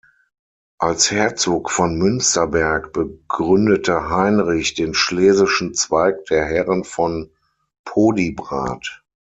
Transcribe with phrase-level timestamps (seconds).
[0.79, 7.29] Als Herzog von Münsterberg begründete Heinrich den schlesischen Zweig der Herren von
[7.85, 9.03] Podiebrad.